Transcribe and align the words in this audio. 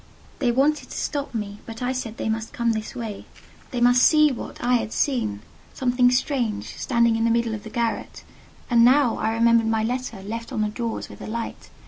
They 0.39 0.51
wanted 0.51 0.89
to 0.89 0.97
stop 0.97 1.35
me, 1.35 1.59
but 1.67 1.83
I 1.83 1.91
said 1.91 2.17
they 2.17 2.27
must 2.27 2.53
come 2.53 2.71
this 2.71 2.95
way: 2.95 3.27
they 3.69 3.79
must 3.79 4.01
see 4.01 4.31
what 4.31 4.57
I 4.59 4.73
had 4.77 4.91
seen—something 4.91 6.09
strange, 6.09 6.75
standing 6.75 7.17
in 7.17 7.23
the 7.23 7.29
middle 7.29 7.53
of 7.53 7.61
the 7.63 7.69
garret. 7.69 8.23
And, 8.67 8.83
now, 8.83 9.17
I 9.19 9.31
remembered 9.31 9.67
my 9.67 9.83
letter, 9.83 10.23
left 10.23 10.51
on 10.51 10.63
the 10.63 10.69
drawers 10.69 11.07
with 11.07 11.19
the 11.19 11.27
light. 11.27 11.69